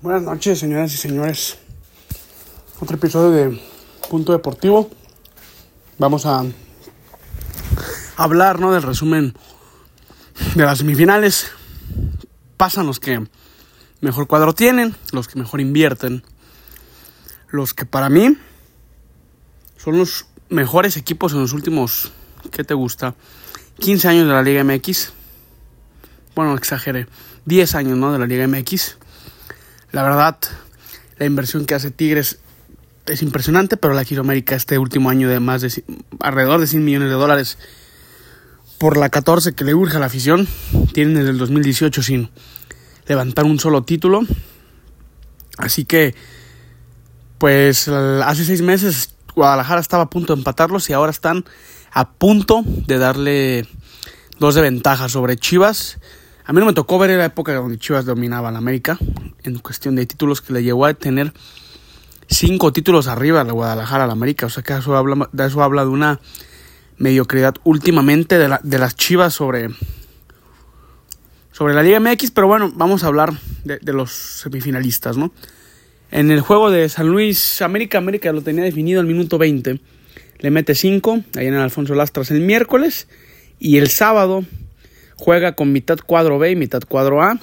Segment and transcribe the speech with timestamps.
[0.00, 1.58] Buenas noches, señoras y señores.
[2.78, 3.60] Otro episodio de
[4.08, 4.88] Punto Deportivo.
[5.98, 6.44] Vamos a
[8.16, 8.72] hablar ¿no?
[8.72, 9.34] del resumen
[10.54, 11.50] de las semifinales.
[12.56, 13.26] Pasan los que
[14.00, 16.22] mejor cuadro tienen, los que mejor invierten,
[17.48, 18.38] los que para mí
[19.78, 22.12] son los mejores equipos en los últimos,
[22.52, 23.16] ¿qué te gusta?
[23.80, 25.12] 15 años de la Liga MX.
[26.36, 27.08] Bueno, exageré.
[27.46, 28.12] 10 años ¿no?
[28.12, 28.96] de la Liga MX
[29.92, 30.38] la verdad,
[31.18, 32.38] la inversión que hace Tigres
[33.06, 35.84] es impresionante, pero la América este último año de más de
[36.20, 37.58] alrededor de 100 millones de dólares
[38.78, 40.46] por la 14 que le urge a la afición,
[40.92, 42.30] tienen desde el 2018 sin
[43.06, 44.20] levantar un solo título.
[45.56, 46.14] Así que,
[47.38, 51.44] pues hace seis meses Guadalajara estaba a punto de empatarlos y ahora están
[51.92, 53.66] a punto de darle
[54.38, 55.98] dos de ventaja sobre Chivas.
[56.48, 58.98] A mí no me tocó ver la época donde Chivas dominaba la América
[59.44, 61.34] en cuestión de títulos que le llegó a tener
[62.26, 64.46] cinco títulos arriba de Guadalajara a la América.
[64.46, 66.20] O sea que eso habla, de eso habla de una
[66.96, 69.68] mediocridad últimamente de, de las Chivas sobre,
[71.52, 72.30] sobre la Liga MX.
[72.30, 73.34] Pero bueno, vamos a hablar
[73.64, 75.32] de, los semifinalistas, ¿no?
[76.10, 79.80] En el juego de San Luis, América, América lo tenía definido al minuto 20.
[80.38, 83.06] Le mete 5, ahí en Alfonso Lastras el miércoles.
[83.58, 84.46] Y el sábado
[85.18, 87.38] juega con mitad cuadro B y mitad cuadro A.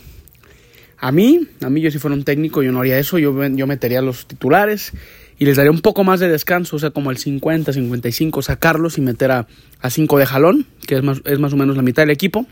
[0.98, 3.68] A mí, a mí yo si fuera un técnico yo no haría eso, yo, yo
[3.68, 4.94] metería los titulares
[5.38, 8.98] y les daría un poco más de descanso, o sea, como el 50, 55, sacarlos
[8.98, 9.48] y meter a,
[9.82, 12.48] a 5 de jalón, que es más, es más o menos la mitad del equipo.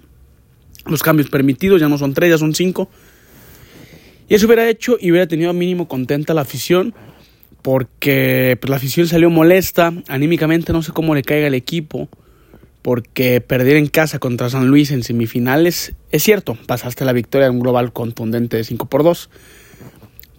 [0.85, 2.89] Los cambios permitidos ya no son 3, ya son 5.
[4.27, 6.93] Y eso hubiera hecho y hubiera tenido mínimo contenta la afición,
[7.61, 12.09] porque pues, la afición salió molesta, anímicamente no sé cómo le caiga el equipo
[12.83, 17.53] porque perder en casa contra San Luis en semifinales es cierto, pasaste la victoria en
[17.53, 19.31] un global contundente de 5 por 2,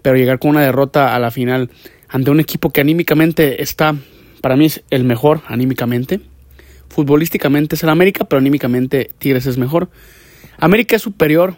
[0.02, 1.70] pero llegar con una derrota a la final
[2.08, 3.96] ante un equipo que anímicamente está,
[4.40, 6.20] para mí es el mejor anímicamente,
[6.90, 9.90] futbolísticamente es el América, pero anímicamente Tigres es mejor.
[10.58, 11.56] América es superior,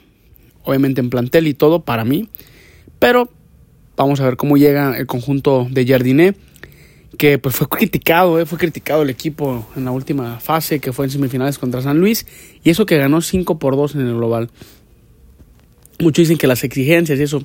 [0.62, 2.30] obviamente en plantel y todo, para mí,
[2.98, 3.28] pero
[3.96, 6.36] vamos a ver cómo llega el conjunto de Jardiné
[7.16, 11.06] que pues fue criticado, eh, fue criticado el equipo en la última fase que fue
[11.06, 12.26] en semifinales contra San Luis
[12.62, 14.50] y eso que ganó 5 por 2 en el global.
[15.98, 17.42] Muchos dicen que las exigencias y eso,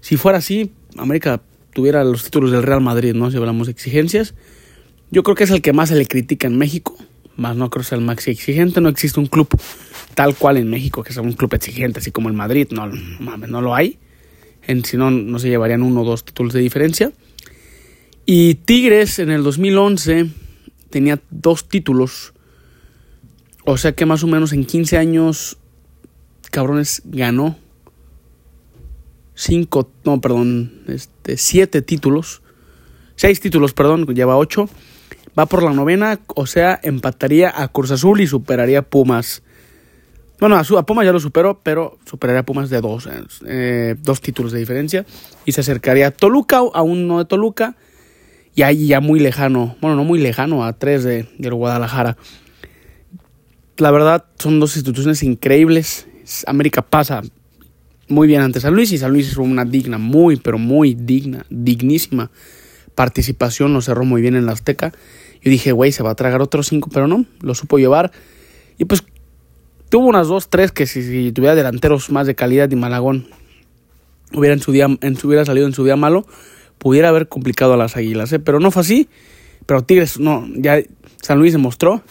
[0.00, 1.42] si fuera así, América
[1.72, 3.30] tuviera los títulos del Real Madrid, ¿no?
[3.30, 4.34] Si hablamos de exigencias.
[5.10, 6.96] Yo creo que es el que más se le critica en México,
[7.36, 9.48] más no creo que sea el más exigente, no existe un club
[10.14, 13.60] tal cual en México que sea un club exigente, así como el Madrid, no, no
[13.60, 13.98] lo hay.
[14.66, 17.12] En, si no, no se llevarían uno o dos títulos de diferencia.
[18.34, 20.30] Y Tigres en el 2011
[20.88, 22.32] tenía dos títulos.
[23.66, 25.58] O sea que más o menos en 15 años,
[26.50, 27.58] cabrones, ganó
[29.34, 32.40] cinco, no, perdón, este, siete títulos.
[33.16, 34.66] Seis títulos, perdón, lleva ocho.
[35.38, 39.42] Va por la novena, o sea, empataría a Cruz Azul y superaría a Pumas.
[40.40, 43.06] Bueno, a, Pumas ya lo superó, pero superaría a Pumas de dos,
[43.46, 45.04] eh, dos títulos de diferencia.
[45.44, 47.76] Y se acercaría a Toluca, a uno de Toluca
[48.54, 52.16] y ahí ya muy lejano, bueno, no muy lejano, a tres de, del Guadalajara.
[53.78, 56.06] La verdad, son dos instituciones increíbles.
[56.46, 57.22] América pasa
[58.08, 61.46] muy bien ante San Luis y San Luis hizo una digna, muy, pero muy digna,
[61.48, 62.30] dignísima
[62.94, 63.72] participación.
[63.72, 64.92] Lo cerró muy bien en la Azteca.
[65.42, 68.12] Yo dije, güey, se va a tragar otros cinco, pero no, lo supo llevar.
[68.78, 69.02] Y pues
[69.88, 73.26] tuvo unas dos, tres que si, tuviera delanteros más de calidad y Malagón
[74.34, 76.26] hubiera, en su día, en, hubiera salido en su día malo,
[76.82, 78.40] pudiera haber complicado a las Águilas, ¿eh?
[78.40, 79.08] pero no fue así.
[79.66, 80.82] Pero Tigres, no, ya
[81.22, 82.02] San Luis demostró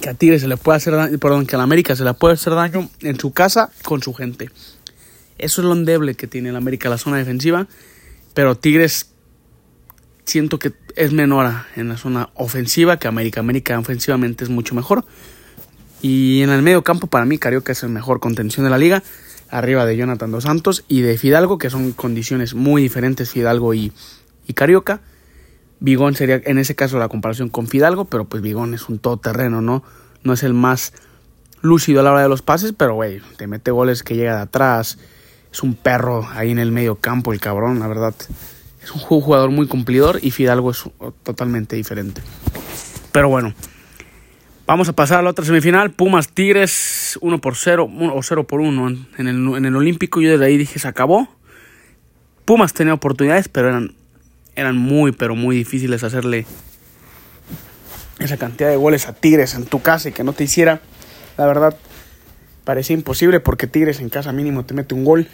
[0.00, 2.12] que a Tigres se le puede hacer daño, perdón, que a la América se le
[2.14, 4.50] puede hacer daño en su casa con su gente.
[5.38, 7.68] Eso es lo endeble que tiene el América, la zona defensiva.
[8.34, 9.10] Pero Tigres
[10.24, 13.38] siento que es menor en la zona ofensiva que América.
[13.38, 15.04] América ofensivamente es mucho mejor.
[16.00, 19.04] Y en el medio campo, para mí, Carioca es el mejor contención de la liga
[19.52, 23.92] arriba de Jonathan Dos Santos y de Fidalgo, que son condiciones muy diferentes, Fidalgo y,
[24.54, 25.00] Carioca.
[25.78, 29.62] Vigón sería en ese caso la comparación con Fidalgo, pero pues Vigón es un todoterreno,
[29.62, 29.82] ¿no?
[30.24, 30.92] No es el más
[31.60, 34.42] lúcido a la hora de los pases, pero güey, te mete goles que llega de
[34.42, 34.98] atrás.
[35.52, 38.14] Es un perro ahí en el medio campo, el cabrón, la verdad.
[38.82, 40.84] Es un jugador muy cumplidor y Fidalgo es
[41.22, 42.22] totalmente diferente.
[43.10, 43.54] Pero bueno,
[44.72, 45.90] Vamos a pasar a la otra semifinal.
[45.90, 48.88] Pumas Tigres 1 por 0 o 0 por 1
[49.18, 50.22] en el, en el Olímpico.
[50.22, 51.28] Yo desde ahí dije se acabó.
[52.46, 53.94] Pumas tenía oportunidades, pero eran,
[54.56, 56.46] eran muy, pero muy difíciles hacerle
[58.18, 60.80] esa cantidad de goles a Tigres en tu casa y que no te hiciera.
[61.36, 61.76] La verdad,
[62.64, 65.28] parecía imposible porque Tigres en casa mínimo te mete un gol.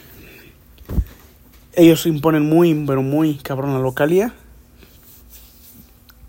[1.75, 4.35] Ellos imponen muy, pero muy cabrón la localía.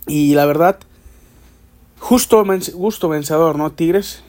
[0.05, 0.77] Y la verdad,
[2.09, 3.71] justo, justo vencedor, ¿no?
[3.71, 4.23] Tigres.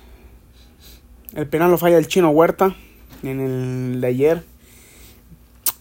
[1.33, 2.77] El penal lo falla el chino Huerta
[3.23, 4.45] en el de ayer.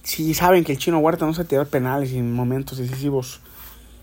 [0.03, 3.41] Si saben que el chino Huerta no se tira penales y en momentos decisivos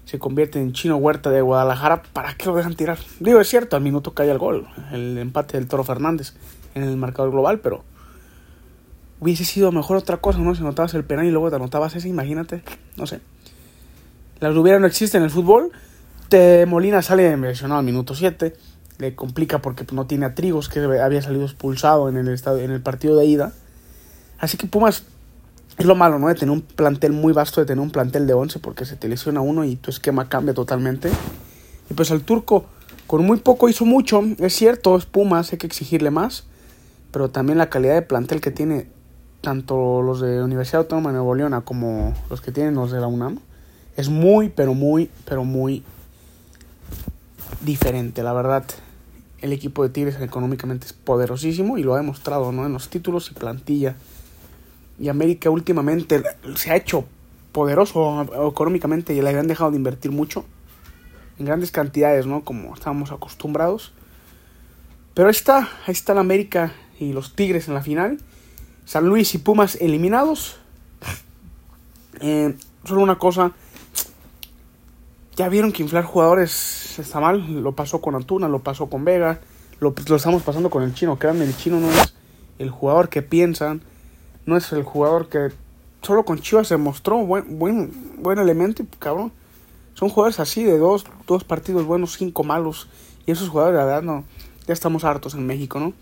[0.04, 2.98] se convierte en chino Huerta de Guadalajara, ¿para qué lo dejan tirar?
[3.19, 6.34] Digo, es cierto, al minuto cae el gol, el empate del Toro Fernández
[6.75, 7.82] en el marcador global, pero
[9.20, 10.54] hubiese sido mejor otra cosa, ¿no?
[10.54, 12.62] Si anotabas el penal y luego te anotabas ese, imagínate,
[12.96, 13.20] no sé.
[14.38, 15.72] La hubiera no existe en el fútbol.
[16.28, 18.55] Te Molina sale mencionado al minuto 7.
[18.99, 22.58] Le complica porque pues, no tiene a Trigos, que había salido expulsado en el, estado,
[22.58, 23.52] en el partido de ida.
[24.38, 25.05] Así que Pumas
[25.78, 26.28] es lo malo, ¿no?
[26.28, 29.08] De tener un plantel muy vasto, de tener un plantel de 11, porque se te
[29.08, 31.11] lesiona uno y tu esquema cambia totalmente.
[31.90, 32.67] Y pues al turco,
[33.06, 34.22] con muy poco hizo mucho.
[34.38, 36.44] Es cierto, es Pumas, hay que exigirle más.
[37.12, 38.88] Pero también la calidad de plantel que tiene
[39.43, 43.06] tanto los de Universidad Autónoma de Nuevo León como los que tienen los de la
[43.06, 43.38] UNAM
[43.96, 45.84] es muy, pero muy, pero muy
[47.67, 48.65] diferente, la verdad.
[49.43, 52.65] El equipo de Tigres económicamente es poderosísimo y lo ha demostrado, ¿no?
[52.65, 53.97] En los títulos y plantilla.
[54.99, 56.23] Y América últimamente
[56.55, 57.05] se ha hecho
[57.53, 60.47] poderoso económicamente y le habían dejado de invertir mucho.
[61.39, 62.43] En grandes cantidades, ¿no?
[62.43, 63.93] Como estábamos acostumbrados.
[65.13, 68.19] Pero ahí está, ahí está la América y los Tigres en la final.
[68.87, 70.57] San Luis y Pumas eliminados.
[72.21, 72.55] Eh,
[72.85, 73.53] solo una cosa
[75.37, 77.62] ya vieron que inflar jugadores está mal.
[77.62, 79.38] Lo pasó con Antuna, lo pasó con Vega.
[79.81, 81.19] Lo, lo estamos pasando con el chino.
[81.19, 82.15] Créanme, el chino no es
[82.59, 83.83] el jugador que piensan.
[84.47, 85.50] No es el jugador que
[86.00, 88.83] solo con Chivas se mostró buen, buen, buen elemento.
[88.83, 89.31] Y, cabrón,
[89.93, 92.89] son jugadores así de dos, dos partidos buenos, cinco malos.
[93.27, 94.25] Y esos jugadores, la verdad, no,
[94.67, 95.93] ya estamos hartos en México, ¿no?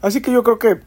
[0.00, 0.80] Así que yo creo que,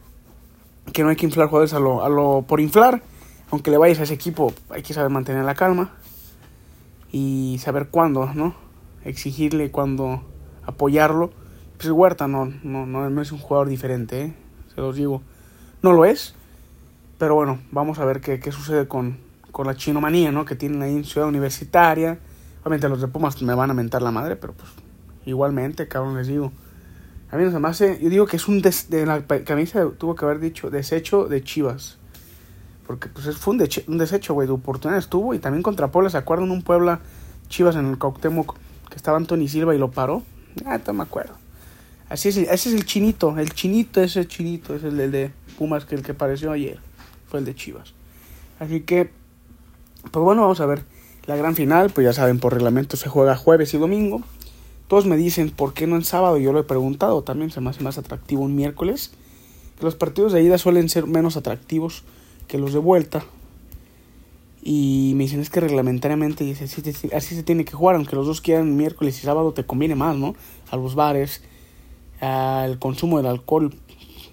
[0.94, 3.04] que no hay que inflar jugadores a lo, a lo por inflar.
[3.52, 5.92] Aunque le vayas a ese equipo, hay que saber mantener la calma
[7.14, 8.56] y saber cuándo, ¿no?
[9.06, 10.24] Exigirle cuándo
[10.66, 11.32] apoyarlo.
[11.78, 14.34] Pues Huerta no, no, no, es un jugador diferente, ¿eh?
[14.74, 15.22] se los digo.
[15.82, 16.34] No lo es,
[17.18, 19.18] pero bueno, vamos a ver qué, qué sucede con,
[19.52, 20.44] con la chinomanía, ¿no?
[20.44, 22.18] Que tienen ahí en Ciudad Universitaria.
[22.62, 24.70] Obviamente los de Pumas me van a mentar la madre, pero pues
[25.26, 26.52] igualmente, cabrón, les digo.
[27.30, 29.88] A mí no se me hace, yo digo que es un des, de la camisa
[29.98, 32.00] tuvo que haber dicho desecho de Chivas.
[32.86, 35.34] Porque pues fue un, desecho, güey, de oportunidades tuvo.
[35.34, 36.52] Y también contra Puebla, ¿se acuerdan?
[36.52, 37.00] Un Puebla
[37.50, 38.58] Chivas en el Cauctemoc
[38.90, 40.24] que estaba Anthony Silva y lo paró.
[40.66, 41.34] Ah, no me acuerdo.
[42.10, 45.96] Así es, ese es el chinito, el chinito, ese chinito, es el, de Pumas que
[45.96, 46.80] el que apareció ayer.
[47.28, 47.94] Fue el de Chivas.
[48.60, 49.10] Así que,
[50.12, 50.84] pues bueno, vamos a ver.
[51.26, 54.22] La gran final, pues ya saben, por reglamento se juega jueves y domingo.
[54.88, 56.38] Todos me dicen, ¿por qué no en sábado?
[56.38, 59.14] Yo lo he preguntado, también se me hace más atractivo un miércoles.
[59.82, 62.04] Los partidos de ida suelen ser menos atractivos
[62.48, 63.24] que los de vuelta.
[64.62, 66.82] Y me dicen, es que reglamentariamente así,
[67.14, 70.16] así se tiene que jugar, aunque los dos quieran miércoles y sábado, te conviene más,
[70.16, 70.36] ¿no?
[70.72, 71.42] A los bares,
[72.22, 73.74] al consumo del alcohol,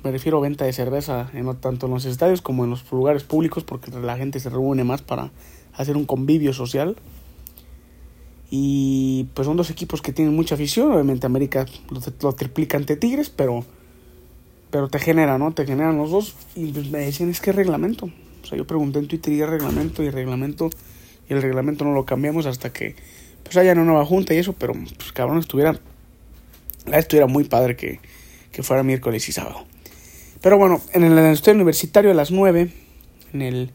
[0.05, 3.25] me refiero a venta de cerveza, en, tanto en los estadios como en los lugares
[3.25, 5.31] públicos, porque la gente se reúne más para
[5.75, 6.97] hacer un convivio social.
[8.51, 12.97] Y pues son dos equipos que tienen mucha afición, obviamente América lo, lo triplica ante
[12.97, 13.65] Tigres, pero
[14.71, 15.53] pero te genera, ¿no?
[15.53, 16.37] Te generan los dos.
[16.55, 18.07] Y pues me decían, es que reglamento.
[18.43, 20.71] O sea, yo pregunté en Twitter y reglamento y reglamento.
[21.29, 22.97] Y el reglamento no lo cambiamos hasta que
[23.43, 24.53] pues haya una nueva junta y eso.
[24.53, 25.79] Pero pues cabrón, estuviera.
[26.87, 28.01] Estuviera muy padre que,
[28.53, 29.65] que fuera miércoles y sábado.
[30.41, 32.71] Pero bueno, en el estudio universitario a las 9,
[33.35, 33.71] en el,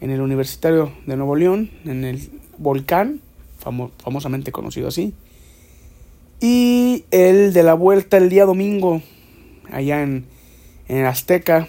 [0.00, 3.20] en el Universitario de Nuevo León, en el Volcán,
[3.58, 5.12] famosamente conocido así.
[6.40, 9.02] Y el de la vuelta el día domingo
[9.72, 10.26] allá en,
[10.88, 11.68] en Azteca.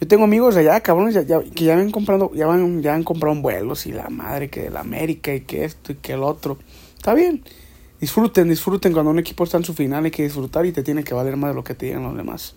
[0.00, 3.34] Yo tengo amigos allá, cabrones, ya, que ya van comprando, ya van, ya han comprado
[3.40, 6.58] vuelos y la madre que de la América y que esto y que el otro.
[6.96, 7.42] Está bien.
[8.00, 8.92] Disfruten, disfruten.
[8.92, 11.36] Cuando un equipo está en su final hay que disfrutar y te tiene que valer
[11.36, 12.54] más de lo que te digan los demás.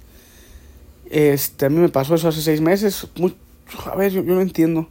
[1.10, 3.08] Este, a mí me pasó eso hace seis meses.
[3.86, 4.88] a ver, yo, no entiendo.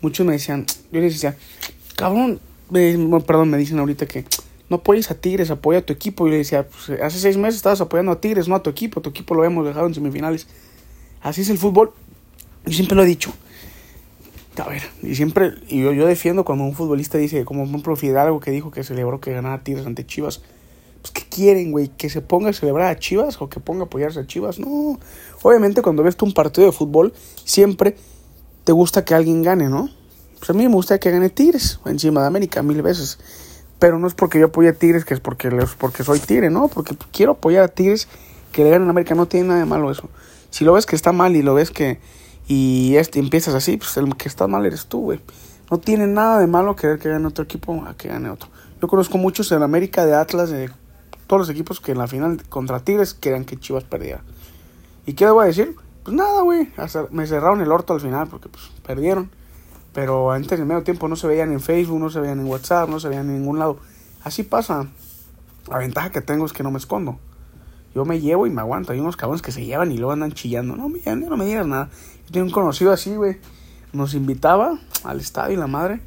[0.00, 1.36] Muchos me decían, yo les decía,
[1.96, 2.40] cabrón,
[3.26, 4.24] perdón, me dicen ahorita que
[4.74, 6.26] no apoyes a Tigres, apoya a tu equipo.
[6.26, 9.00] Y le decía, pues, hace seis meses estabas apoyando a Tigres, no a tu equipo.
[9.00, 10.48] Tu equipo lo hemos dejado en semifinales.
[11.22, 11.92] Así es el fútbol.
[12.66, 13.32] Yo siempre lo he dicho.
[14.56, 18.16] A ver, y siempre, y yo, yo defiendo cuando un futbolista dice, como un profe
[18.16, 20.42] algo que dijo que celebró que ganaba Tigres ante Chivas.
[21.00, 21.88] Pues, ¿qué quieren, güey?
[21.88, 24.58] ¿Que se ponga a celebrar a Chivas o que ponga a apoyarse a Chivas?
[24.58, 24.98] No.
[25.42, 27.12] Obviamente, cuando ves tú un partido de fútbol,
[27.44, 27.96] siempre
[28.64, 29.90] te gusta que alguien gane, ¿no?
[30.38, 33.18] Pues a mí me gusta que gane Tigres encima de América mil veces.
[33.78, 36.68] Pero no es porque yo apoye a Tigres, que es porque, porque soy Tigre, ¿no?
[36.68, 38.08] Porque quiero apoyar a Tigres
[38.52, 39.14] que le ganen a América.
[39.14, 40.08] No tiene nada de malo eso.
[40.50, 41.98] Si lo ves que está mal y lo ves que,
[42.46, 45.20] y este empiezas así, pues el que está mal eres tú, güey.
[45.70, 48.48] No tiene nada de malo querer que gane otro equipo a que gane otro.
[48.80, 50.70] Yo conozco muchos en América de Atlas, de
[51.26, 54.22] todos los equipos que en la final contra Tigres querían que Chivas perdiera.
[55.06, 55.74] ¿Y qué debo decir?
[56.02, 56.68] Pues nada, güey.
[57.10, 59.30] Me cerraron el orto al final porque pues perdieron.
[59.94, 62.46] Pero antes en el medio tiempo no se veían en Facebook, no se veían en
[62.46, 63.78] WhatsApp, no se veían en ningún lado.
[64.24, 64.88] Así pasa.
[65.68, 67.18] La ventaja que tengo es que no me escondo.
[67.94, 68.92] Yo me llevo y me aguanto.
[68.92, 70.74] Hay unos cabrones que se llevan y luego andan chillando.
[70.74, 71.90] No, mira, no me digas nada.
[72.26, 73.38] Yo tengo un conocido así, güey.
[73.92, 76.00] Nos invitaba al estadio y la madre.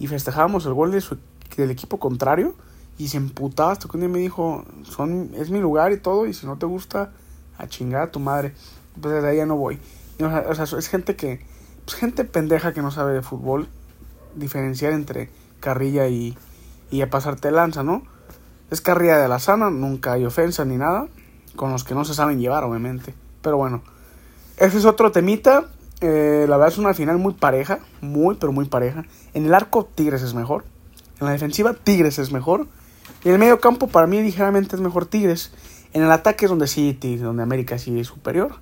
[0.00, 1.18] Y festejábamos el gol de su,
[1.58, 2.54] del equipo contrario.
[2.96, 6.26] Y se emputaba hasta que un día me dijo, son, es mi lugar y todo.
[6.26, 7.12] Y si no te gusta,
[7.58, 8.54] a chingar a tu madre.
[8.98, 9.78] Pues desde ahí ya no voy.
[10.20, 11.44] o sea, es gente que
[11.86, 13.68] pues, gente pendeja que no sabe de fútbol
[14.34, 16.36] diferenciar entre carrilla y,
[16.90, 18.02] y a pasarte lanza, ¿no?
[18.70, 21.06] Es carrilla de la sana, nunca hay ofensa ni nada,
[21.54, 23.14] con los que no se saben llevar, obviamente.
[23.40, 23.82] Pero bueno,
[24.56, 25.66] ese es otro temita.
[26.00, 29.04] Eh, la verdad es una final muy pareja, muy, pero muy pareja.
[29.34, 30.64] En el arco, Tigres es mejor.
[31.20, 32.66] En la defensiva, Tigres es mejor.
[33.24, 35.52] En el medio campo, para mí, ligeramente es mejor Tigres.
[35.92, 38.56] En el ataque es donde sí, donde América sí es superior.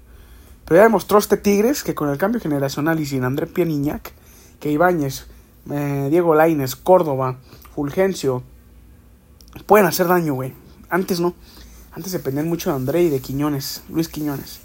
[0.65, 4.13] Pero ya demostró este Tigres que con el cambio generacional y sin André Pianiñac,
[4.61, 5.27] que Ibáñez,
[5.71, 7.37] eh, Diego Laines, Córdoba,
[7.75, 8.43] Fulgencio,
[9.67, 10.55] pueden hacer daño, güey.
[10.89, 11.35] Antes no.
[11.93, 14.61] Antes dependían mucho de André y de Quiñones, Luis Quiñones.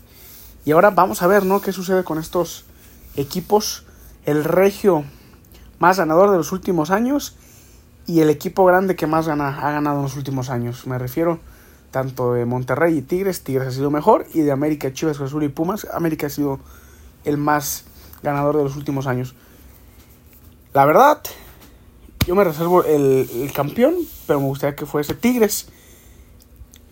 [0.66, 1.62] Y ahora vamos a ver, ¿no?
[1.62, 2.66] ¿Qué sucede con estos
[3.16, 3.86] equipos?
[4.26, 5.04] El regio
[5.80, 7.36] más ganador de los últimos años
[8.06, 10.88] y el equipo grande que más gana, ha ganado en los últimos años.
[10.88, 11.40] Me refiero
[11.92, 15.50] tanto de Monterrey y Tigres, Tigres ha sido mejor, y de América, Chivas, Azul y
[15.50, 16.60] Pumas, América ha sido
[17.26, 17.86] el más
[18.24, 19.36] ganador de los últimos años.
[20.74, 21.22] La verdad,
[22.28, 23.96] yo me reservo el, campeón,
[24.28, 25.70] pero me gustaría que fuese Tigres.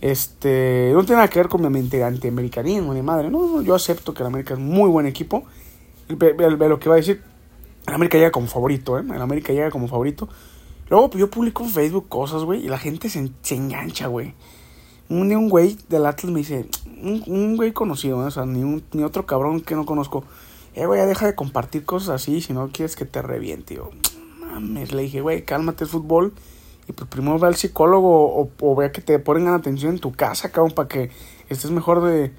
[0.01, 3.29] Este, no tiene nada que ver con mi anti-americanismo ni madre.
[3.29, 5.45] No, yo acepto que el América es muy buen equipo.
[6.07, 7.21] lo que va a decir,
[7.85, 9.03] el América llega como favorito, ¿eh?
[9.03, 10.27] El América llega como favorito.
[10.89, 14.33] Luego pues, yo publico en Facebook cosas, güey, y la gente se, se engancha, güey.
[15.09, 16.67] Un, un güey del Atlas me dice,
[17.01, 20.23] un, güey conocido, o sea, ni, un, ni otro cabrón que no conozco.
[20.75, 23.75] Eh, güey, ya deja de compartir cosas así si no quieres que te reviente.
[23.75, 23.89] Yo,
[24.39, 26.33] mames, le dije, güey, cálmate el fútbol.
[26.87, 30.13] Y pues primero ve al psicólogo o, o vea que te pongan atención en tu
[30.13, 31.11] casa, cabrón, para que
[31.49, 32.31] estés mejor de,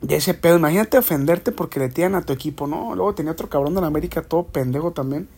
[0.00, 0.56] de ese pedo.
[0.56, 2.94] Imagínate ofenderte porque le tiran a tu equipo, ¿no?
[2.94, 5.28] Luego tenía otro cabrón de la América, todo pendejo también,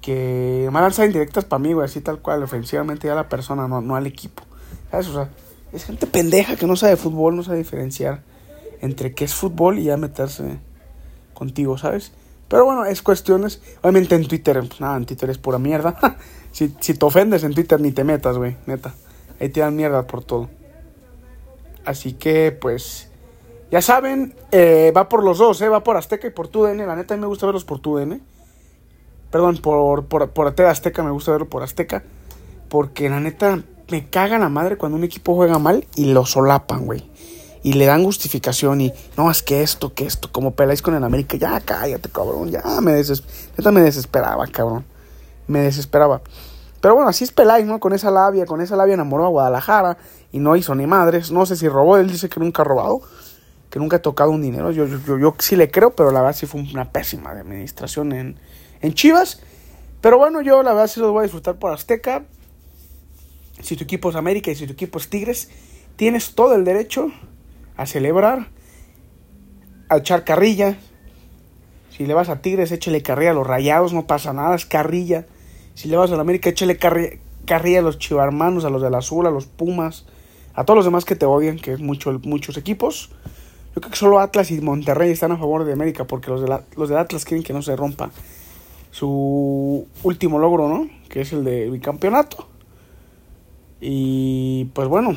[0.00, 3.68] que me lanzaba indirectas para mí, güey, así tal cual, ofensivamente ya a la persona,
[3.68, 4.42] no, no al equipo.
[5.72, 8.22] Es gente pendeja que no sabe fútbol, no sabe diferenciar
[8.80, 10.58] entre qué es fútbol y ya meterse
[11.34, 12.12] contigo, ¿sabes?
[12.48, 13.62] Pero bueno, es cuestiones.
[13.82, 15.96] Obviamente en Twitter, pues nada, en Twitter es pura mierda.
[16.52, 18.94] si, si te ofendes en Twitter, ni te metas, güey, neta.
[19.40, 20.50] Ahí te dan mierda por todo.
[21.84, 23.08] Así que, pues,
[23.70, 25.68] ya saben, eh, va por los dos, ¿eh?
[25.68, 26.78] Va por Azteca y por TUDN.
[26.78, 28.20] La neta, a mí me gusta verlos por TUDN.
[29.30, 32.02] Perdón, por, por, por Azteca, me gusta verlo por Azteca.
[32.68, 36.86] Porque la neta, me cagan la madre cuando un equipo juega mal y lo solapan,
[36.86, 37.08] güey.
[37.62, 41.04] Y le dan justificación y, no, es que esto, que esto, como peláis con el
[41.04, 44.84] América, ya cállate, cabrón, ya me, me desesperaba, cabrón.
[45.46, 46.22] Me desesperaba.
[46.80, 47.78] Pero bueno, así es Peláez, ¿no?
[47.78, 49.98] Con esa labia, con esa labia enamoró a Guadalajara
[50.32, 51.30] y no hizo ni madres.
[51.30, 53.02] No sé si robó, él dice que nunca ha robado,
[53.68, 54.70] que nunca ha tocado un dinero.
[54.70, 58.40] Yo, yo, yo, sí le creo, pero la verdad sí fue una pésima administración en,
[58.80, 59.40] en Chivas.
[60.00, 62.24] Pero bueno, yo la verdad sí los voy a disfrutar por Azteca
[63.62, 65.50] si tu equipo es América y si tu equipo es Tigres,
[65.96, 67.12] tienes todo el derecho
[67.76, 68.48] a celebrar,
[69.88, 70.78] a echar carrilla.
[71.90, 75.26] Si le vas a Tigres, échale carrilla a los rayados, no pasa nada, es carrilla.
[75.74, 79.26] Si le vas a la América, échale carrilla, a los chivarmanos, a los del azul,
[79.26, 80.06] a los pumas,
[80.54, 83.10] a todos los demás que te odian, que es mucho, muchos equipos.
[83.74, 86.58] Yo creo que solo Atlas y Monterrey están a favor de América porque los de,
[86.76, 88.10] los de Atlas quieren que no se rompa
[88.90, 90.88] su último logro, ¿no?
[91.08, 92.49] Que es el de bicampeonato.
[93.80, 95.16] Y pues bueno,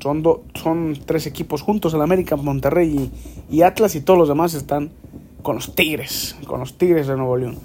[0.00, 3.10] son, son tres equipos juntos, el América, Monterrey
[3.50, 4.90] y, Atlas y todos los demás están
[5.42, 7.58] con los Tigres, con los Tigres de Nuevo León.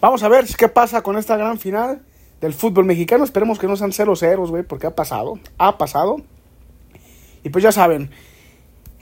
[0.00, 2.02] Vamos a ver qué pasa con esta gran final
[2.40, 3.24] del fútbol mexicano.
[3.24, 6.16] Esperemos que no sean 0-0, güey, porque ha pasado, ha pasado.
[7.42, 8.10] Y pues ya saben,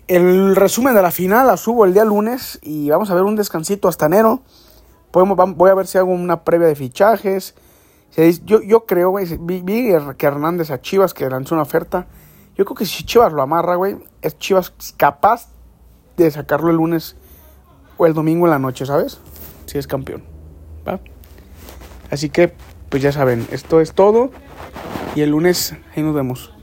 [0.07, 3.37] el resumen de la final la subo el día lunes y vamos a ver un
[3.37, 4.41] descansito hasta enero.
[5.11, 7.55] Podemos, voy a ver si hago una previa de fichajes
[8.45, 9.63] yo, yo creo, güey, vi,
[10.17, 12.07] que Hernández a Chivas que lanzó una oferta.
[12.57, 15.49] Yo creo que si Chivas lo amarra, güey, es Chivas capaz
[16.17, 17.17] de sacarlo el lunes
[17.99, 19.19] o el domingo en la noche, ¿sabes?
[19.67, 20.25] Si es campeón.
[20.87, 21.01] ¿va?
[22.11, 22.53] Así que,
[22.89, 24.31] pues ya saben, esto es todo.
[25.15, 26.56] Y el lunes ahí nos vemos.